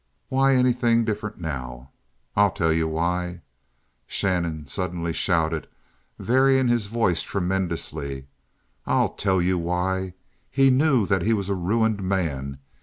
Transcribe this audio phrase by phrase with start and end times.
[0.29, 1.91] Why anything different now?
[2.35, 3.41] I'll tell you why!
[4.07, 5.67] [Shannon suddenly shouted,
[6.17, 8.25] varying his voice tremendously.]
[8.87, 10.15] I'll tell you why!
[10.49, 12.57] He knew that he was a ruined man!